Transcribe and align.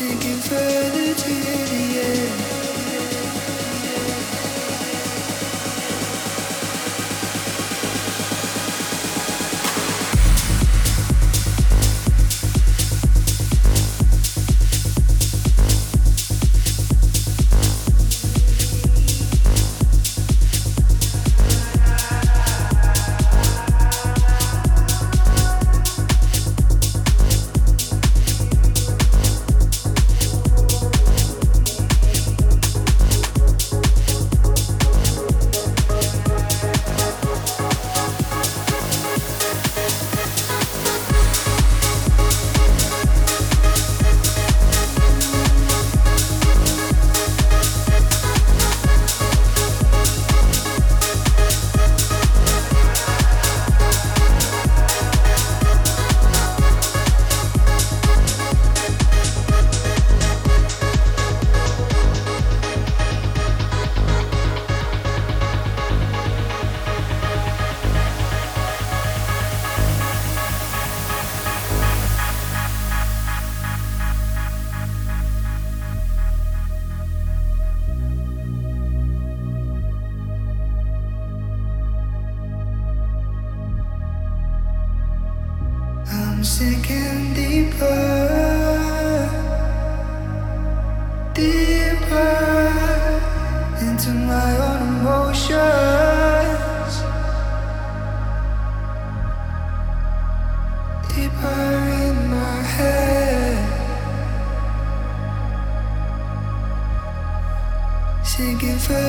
take 0.00 0.40
further 0.48 1.14
to 1.14 1.28
the 1.28 2.00
end. 2.00 2.49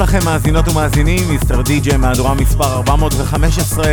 לכם 0.00 0.18
מאזינות 0.24 0.68
ומאזינים, 0.68 1.28
Mister 1.28 1.62
DJ 1.62 1.96
מהדורה 1.96 2.34
מספר 2.34 2.72
415, 2.72 3.84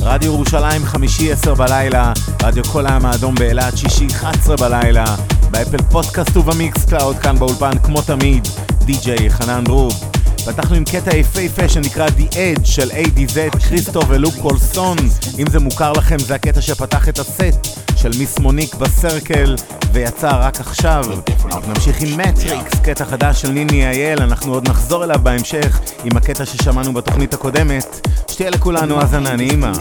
רדיו 0.00 0.32
ירושלים 0.32 0.84
חמישי 0.84 1.32
10 1.32 1.54
בלילה, 1.54 2.12
רדיו 2.42 2.64
קול 2.64 2.86
הים 2.86 3.06
האדום 3.06 3.34
באילת 3.34 3.76
שישי 3.76 4.06
11 4.06 4.56
בלילה, 4.56 5.04
ב 5.50 5.55
Apple 5.55 5.82
Podcast 5.90 6.26
וב 6.26 6.36
Mixcloud 6.36 7.18
כאן 7.18 7.38
באולפן 7.38 7.78
כמו 7.78 8.02
תמיד, 8.02 8.48
די.ג'יי 8.84 9.30
חנן 9.30 9.64
דרוב. 9.64 10.15
פתחנו 10.46 10.76
עם 10.76 10.84
קטע 10.84 11.16
יפהפה 11.16 11.68
שנקרא 11.68 12.06
The 12.08 12.32
Edge 12.32 12.64
של 12.64 12.90
ADZ, 12.90 13.58
קריסטו 13.68 14.08
ולוק 14.08 14.34
קולסון. 14.42 14.96
אם 15.38 15.46
זה 15.50 15.60
מוכר 15.60 15.92
לכם, 15.92 16.18
זה 16.18 16.34
הקטע 16.34 16.60
שפתח 16.60 17.08
את 17.08 17.18
הסט 17.18 17.78
של 17.96 18.10
Miss 18.18 18.38
Monique 18.38 18.74
ב 18.74 18.86
Cercle 18.86 19.56
ויצא 19.92 20.30
רק 20.32 20.60
עכשיו. 20.60 21.04
אנחנו 21.44 21.72
נמשיך 21.72 22.00
עם 22.00 22.20
מטריקס, 22.20 22.80
קטע 22.82 23.04
חדש 23.04 23.42
של 23.42 23.50
ניני 23.50 23.86
אייל, 23.86 24.22
אנחנו 24.22 24.54
עוד 24.54 24.68
נחזור 24.68 25.04
אליו 25.04 25.20
בהמשך 25.22 25.80
עם 26.04 26.16
הקטע 26.16 26.46
ששמענו 26.46 26.92
בתוכנית 26.92 27.34
הקודמת. 27.34 28.08
שתהיה 28.30 28.50
לכולנו 28.50 29.00
האזנה 29.00 29.36
נעימה. 29.36 29.72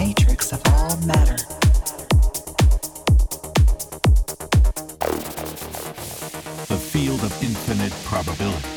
The 6.67 6.79
field 6.91 7.21
of 7.27 7.33
infinite 7.43 7.95
probability. 8.09 8.74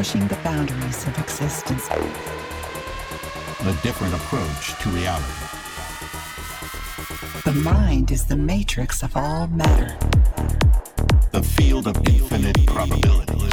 Pushing 0.00 0.26
the 0.28 0.34
boundaries 0.36 1.06
of 1.06 1.18
existence. 1.18 1.86
A 1.90 3.82
different 3.82 4.14
approach 4.14 4.74
to 4.80 4.88
reality. 4.88 5.44
The 7.44 7.52
mind 7.52 8.10
is 8.10 8.24
the 8.24 8.34
matrix 8.34 9.02
of 9.02 9.14
all 9.14 9.46
matter. 9.48 9.94
The 11.32 11.42
field 11.42 11.86
of 11.86 11.98
infinite 12.08 12.66
probabilities. 12.66 13.52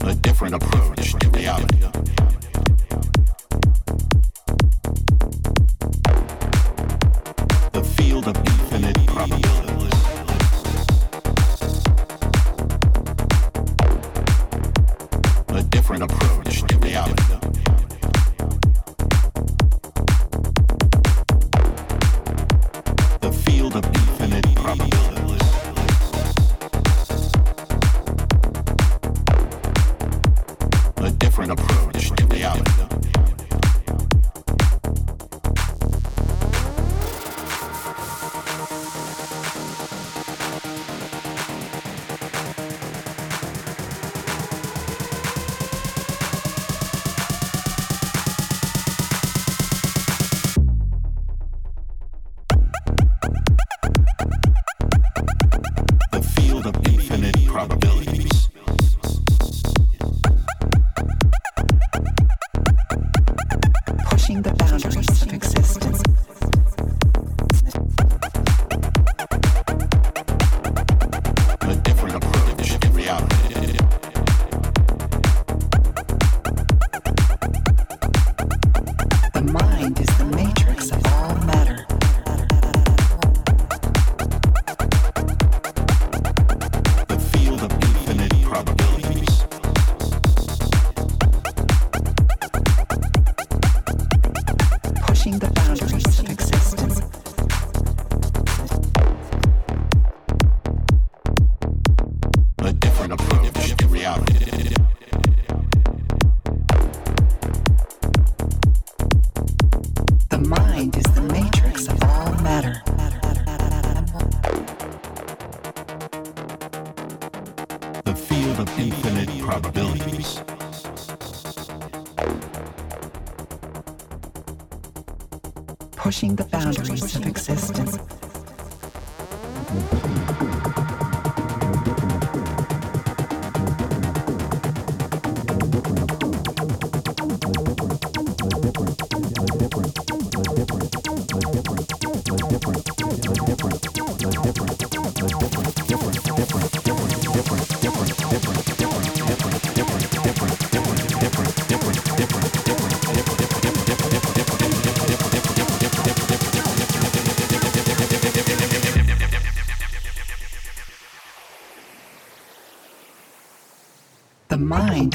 A 0.00 0.14
different 0.16 0.56
approach 0.56 1.14
to 1.20 1.30
reality. 1.30 1.71
probability. 57.68 58.31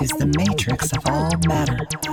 Is 0.02 0.10
the 0.12 0.26
matrix 0.26 0.92
of 0.94 1.06
all 1.08 1.32
matter. 1.48 2.07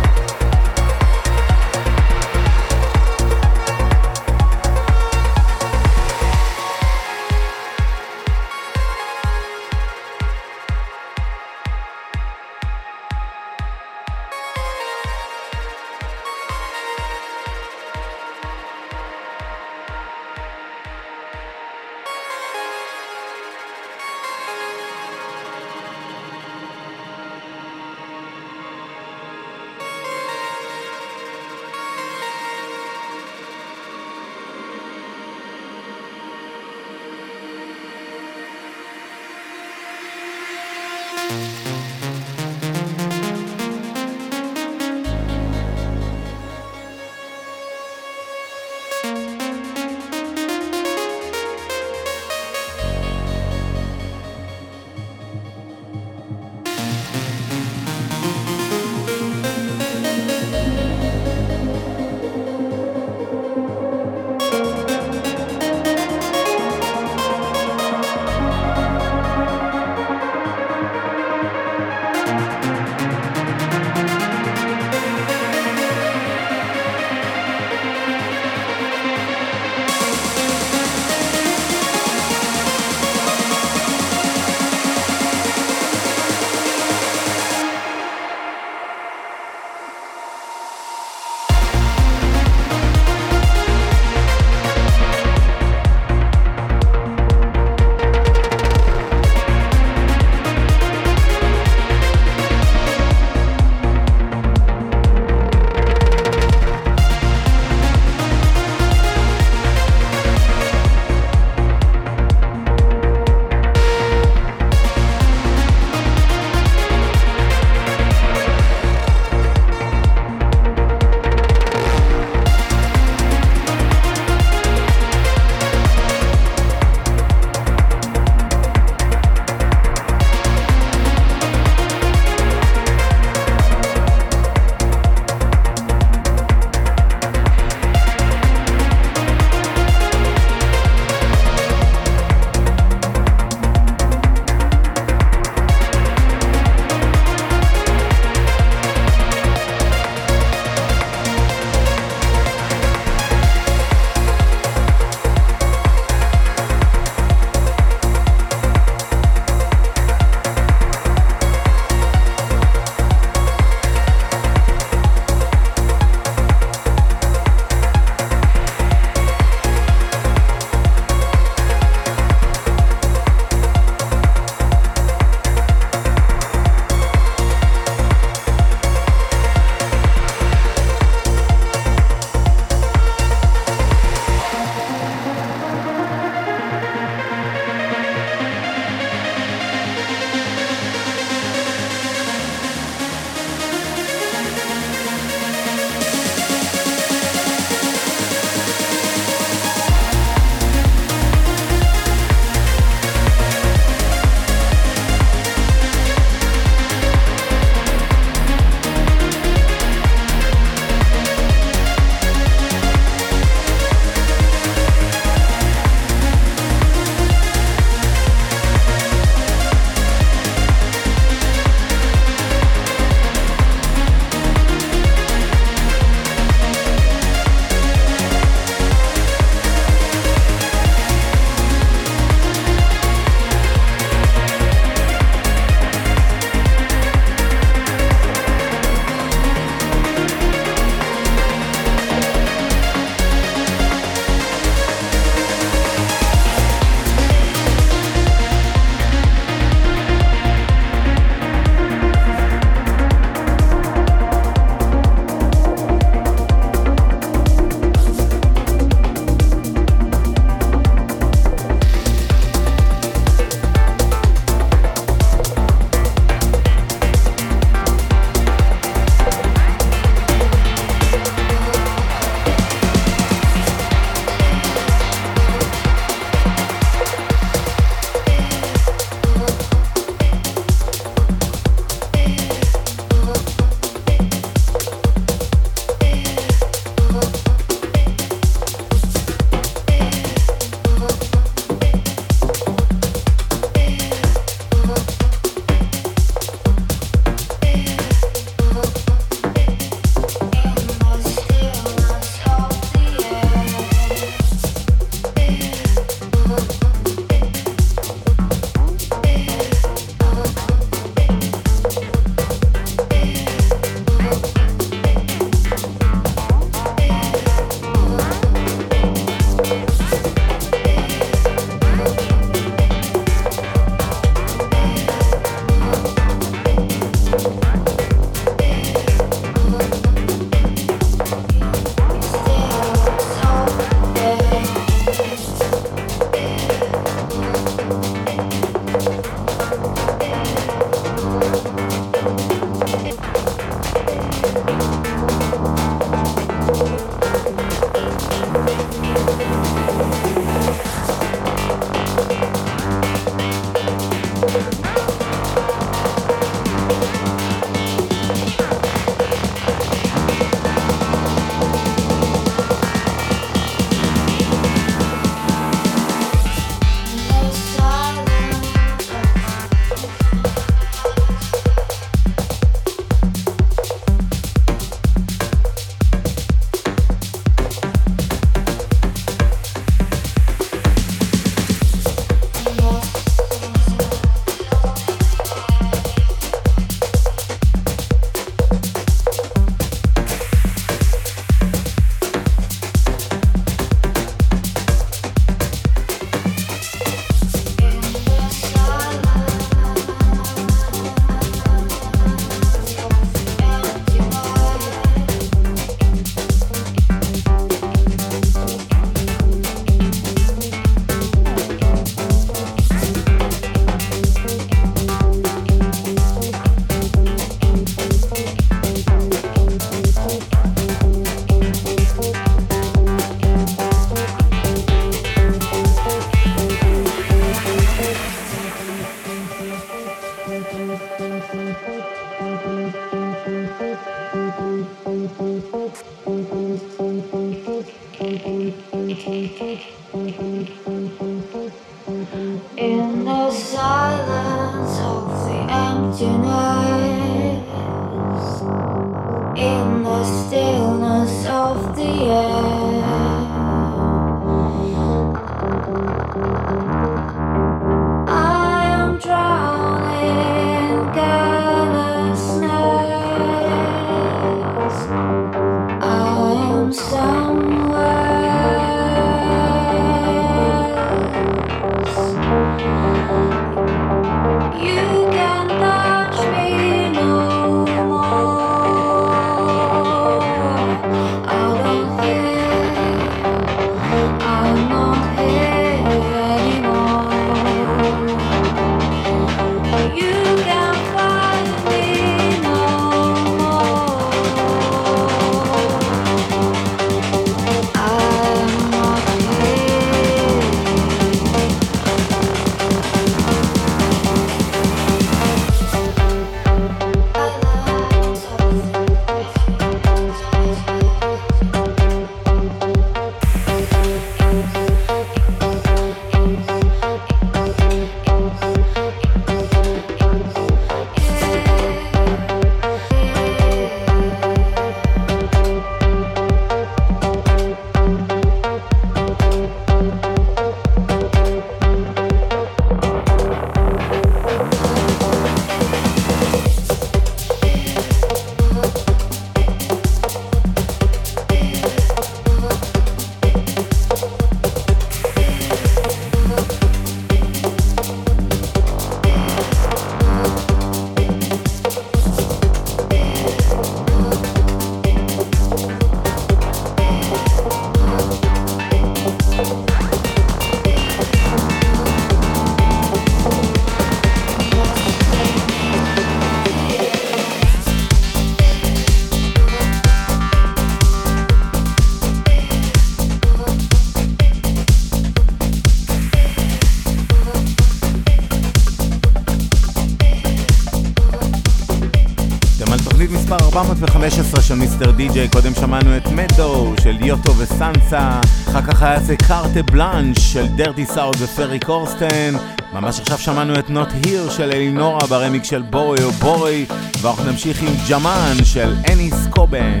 מדו 586.38 586.94
של 587.02 587.24
יוטו 587.24 587.56
וסנסה, 587.56 588.40
אחר 588.68 588.82
כך 588.82 589.02
היה 589.02 589.20
זה 589.20 589.36
קארטה 589.36 589.82
בלאנש 589.82 590.52
של 590.52 590.66
דרטי 590.66 591.06
סאוד 591.06 591.36
ופרי 591.38 591.80
קורסטן, 591.80 592.54
ממש 592.92 593.20
עכשיו 593.20 593.38
שמענו 593.38 593.78
את 593.78 593.90
נוט 593.90 594.08
היר 594.24 594.50
של 594.50 594.70
אלינורה 594.72 595.26
ברמיק 595.26 595.64
של 595.64 595.82
בורי 595.82 596.24
או 596.24 596.30
בורי, 596.30 596.86
ואנחנו 597.20 597.44
נמשיך 597.44 597.82
עם 597.82 597.94
ג'אמן 598.08 598.64
של 598.64 598.94
אניס 599.12 599.46
קובן. 599.50 600.00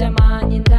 domani. 0.00 0.69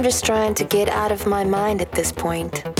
I'm 0.00 0.04
just 0.04 0.24
trying 0.24 0.54
to 0.54 0.64
get 0.64 0.88
out 0.88 1.12
of 1.12 1.26
my 1.26 1.44
mind 1.44 1.82
at 1.82 1.92
this 1.92 2.10
point. 2.10 2.79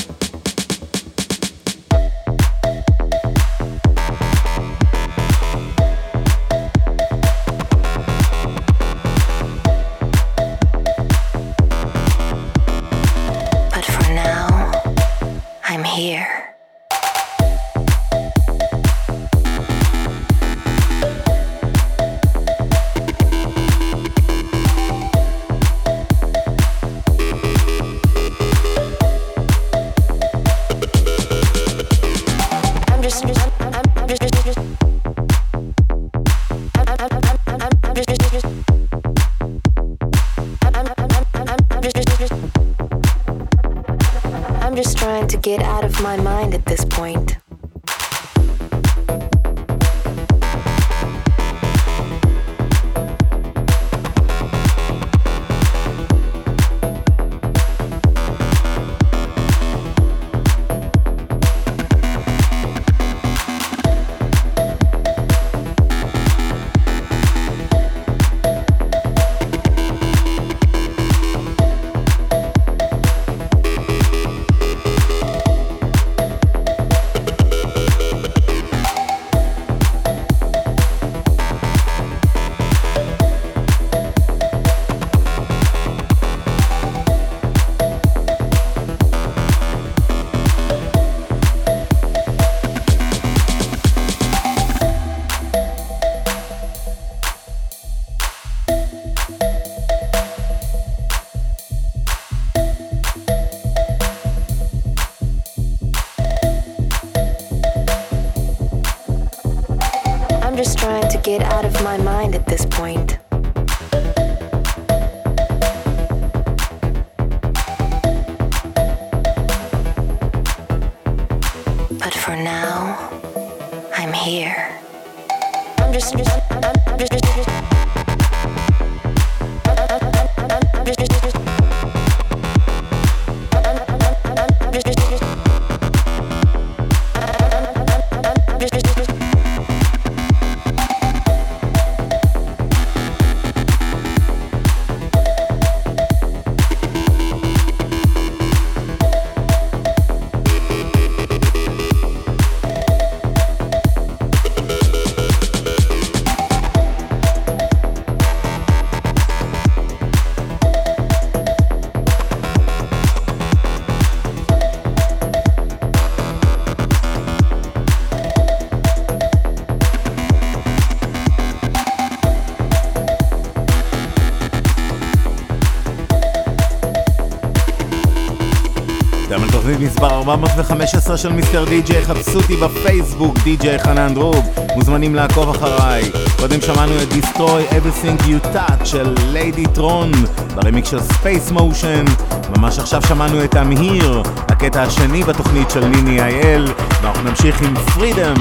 מספר 179.80 180.10
415 180.10 181.16
של 181.16 181.32
מיסטר 181.32 181.64
די.ג'יי, 181.64 182.04
חפשו 182.04 182.38
אותי 182.38 182.56
בפייסבוק, 182.56 183.38
די.ג'יי 183.38 183.78
חנן 183.78 184.14
דרוב, 184.14 184.46
מוזמנים 184.76 185.14
לעקוב 185.14 185.48
אחריי. 185.48 186.10
קודם 186.38 186.60
שמענו 186.60 186.92
את 187.02 187.08
Destroy 187.08 187.72
Everything 187.72 188.22
You 188.22 188.54
Touch 188.54 188.84
של 188.84 189.14
ליידי 189.32 189.64
טרון, 189.74 190.12
ברמיק 190.54 190.84
של 190.84 190.98
Space 190.98 191.56
Motion, 191.56 192.10
ממש 192.56 192.78
עכשיו 192.78 193.02
שמענו 193.02 193.44
את 193.44 193.54
המהיר, 193.54 194.22
הקטע 194.48 194.82
השני 194.82 195.22
בתוכנית 195.22 195.70
של 195.70 195.86
ניני 195.86 196.22
אייל, 196.22 196.66
ואנחנו 197.02 197.30
נמשיך 197.30 197.62
עם 197.62 197.74
Freedom 197.76 198.40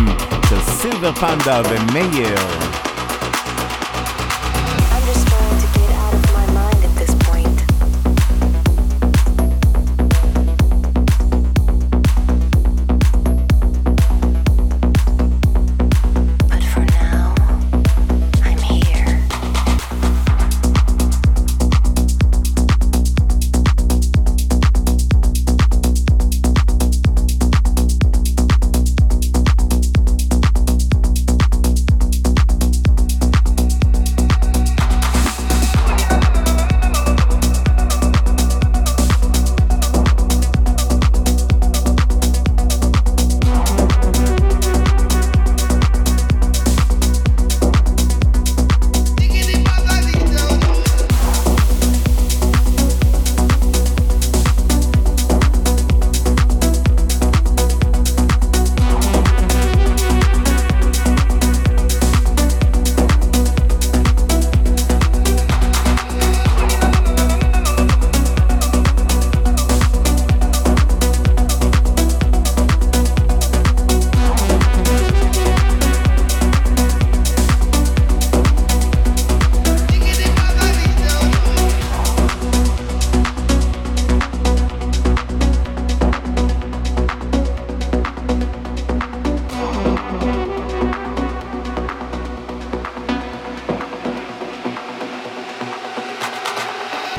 של 0.49 0.61
סילבר 0.61 1.13
פנדה 1.13 1.61
ומאייר. 1.69 2.68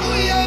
Hallelujah. 0.00 0.39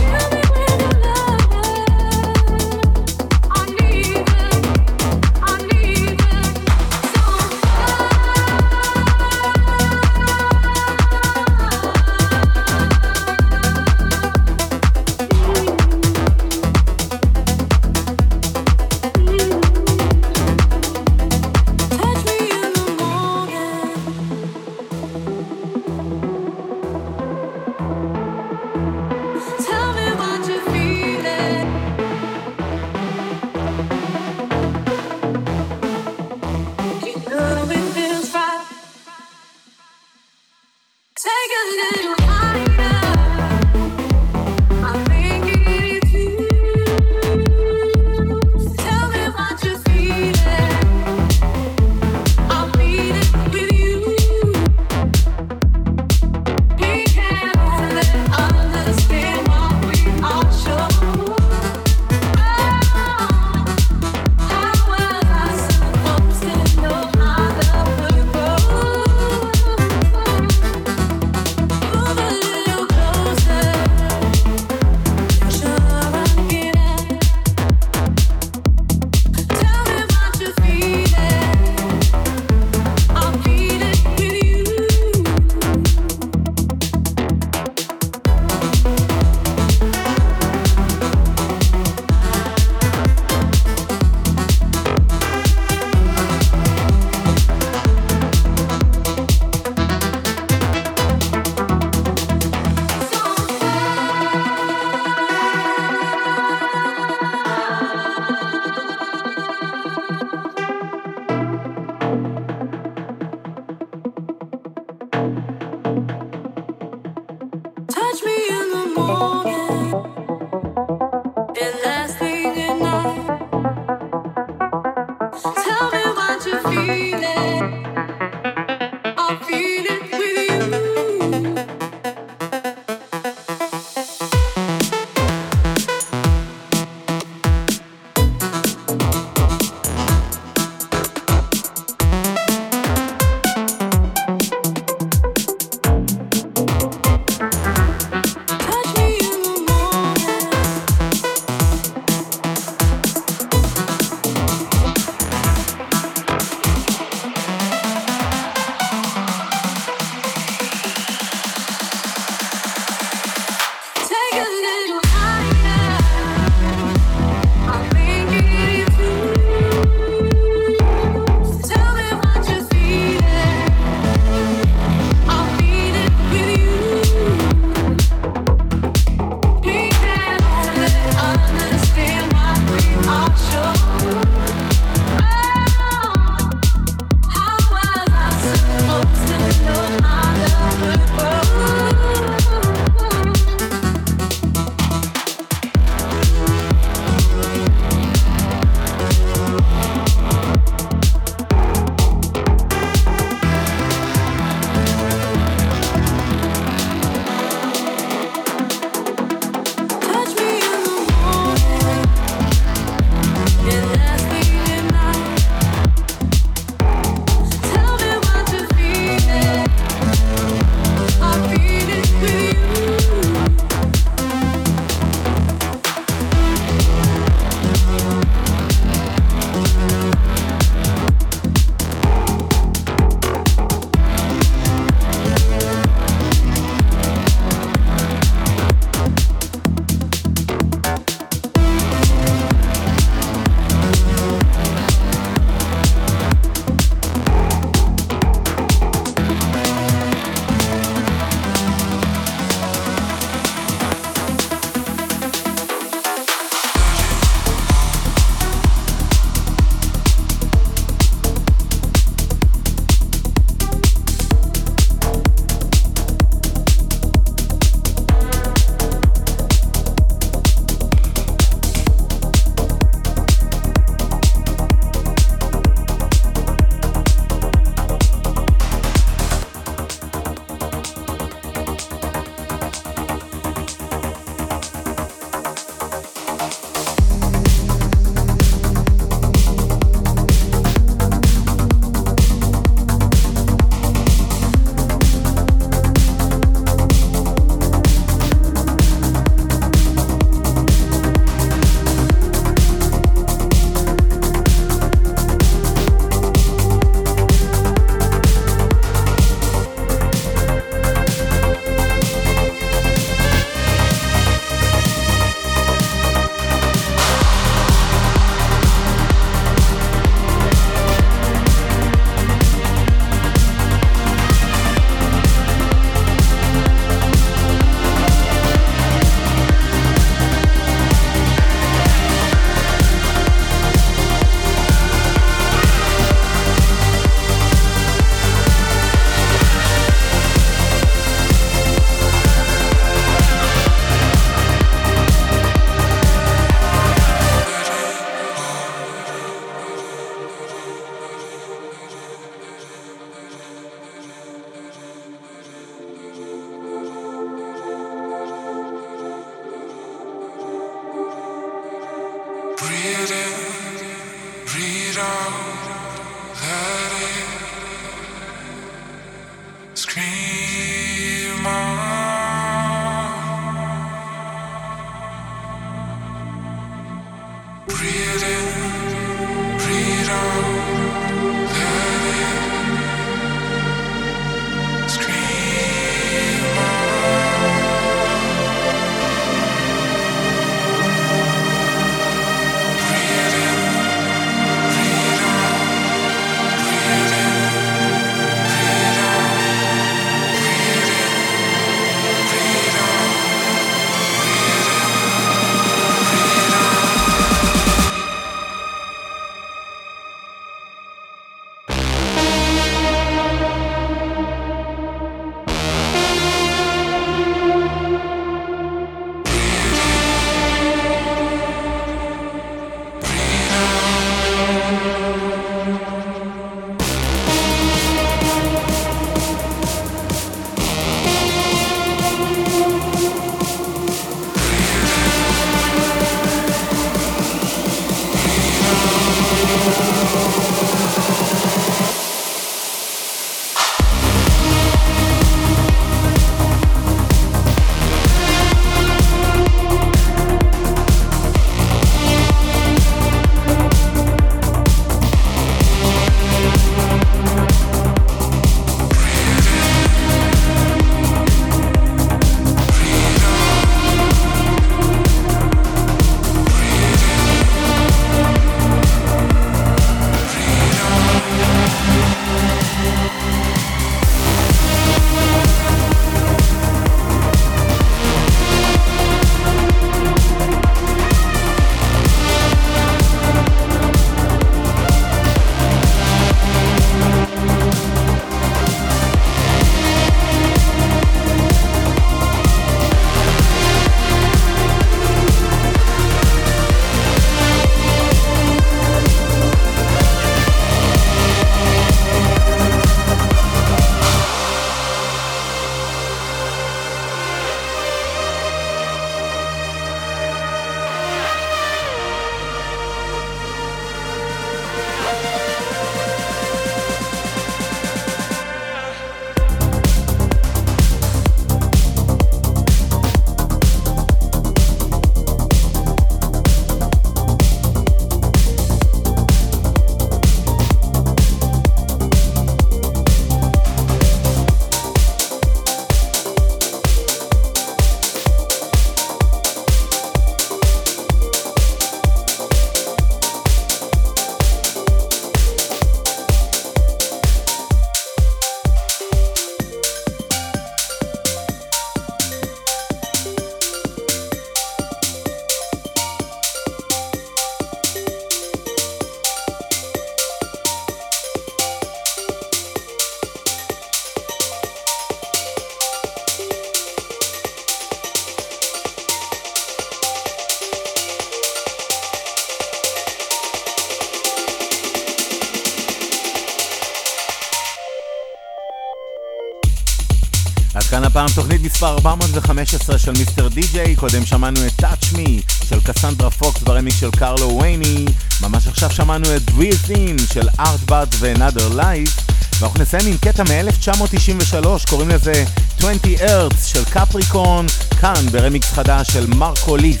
415 582.44 582.98
של 582.98 583.12
מיסטר 583.18 583.48
די-ג'יי, 583.48 583.96
קודם 583.96 584.26
שמענו 584.26 584.60
את 584.66 584.84
Touch 584.84 585.14
Me 585.14 585.54
של 585.68 585.80
קסנדרה 585.80 586.30
פוקס 586.30 586.62
ברמיק 586.62 586.94
של 586.94 587.10
קרלו 587.10 587.58
וייני, 587.62 588.04
ממש 588.40 588.66
עכשיו 588.66 588.90
שמענו 588.90 589.36
את 589.36 589.42
Breathe 589.48 589.90
In 589.90 590.34
של 590.34 590.48
ארטבאד 590.60 591.14
ו-Another 591.18 591.80
Life, 591.80 592.32
ואנחנו 592.60 592.80
נסיים 592.80 593.06
עם 593.06 593.18
קטע 593.18 593.42
מ-1993, 593.42 594.90
קוראים 594.90 595.08
לזה 595.08 595.44
20 595.78 595.98
Earths 596.18 596.64
של 596.64 596.84
קפריקון, 596.84 597.66
כאן 598.00 598.26
ברמיקס 598.32 598.72
חדש 598.72 599.10
של 599.12 599.26
מרקו 599.26 599.76
ליס. 599.76 600.00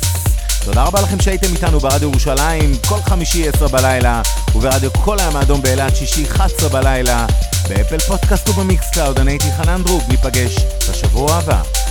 תודה 0.64 0.82
רבה 0.82 1.00
לכם 1.00 1.20
שהייתם 1.20 1.52
איתנו 1.52 1.80
ברדיו 1.80 2.10
ירושלים, 2.10 2.72
כל 2.88 3.02
חמישי 3.02 3.48
10 3.48 3.68
בלילה, 3.68 4.22
וברדיו 4.54 4.92
כל 4.92 5.20
הים 5.20 5.36
האדום 5.36 5.62
באילת 5.62 5.96
שישי 5.96 6.24
11 6.30 6.68
בלילה, 6.68 7.26
ב 7.68 7.73
Apple 7.73 7.98
Podcast 7.98 8.37
וב 8.37 8.48
Mixcloud, 8.48 9.18
אני 9.18 9.30
הייתי 9.30 9.52
חנן 9.56 9.82
דרוב, 9.82 10.02
ניפגש 10.08 10.56
בשבוע 10.90 11.34
הבא. 11.34 11.83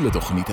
לתוכנית 0.00 0.49